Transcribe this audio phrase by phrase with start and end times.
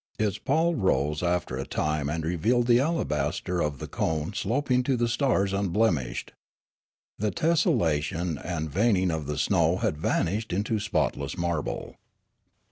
[0.17, 4.97] Its pall rose after a time and revealed the alabaster of the cone sloping to
[4.97, 6.33] the stars unblemished.
[7.19, 11.97] The tesselation and veining of the snow had vanished into spotless marble.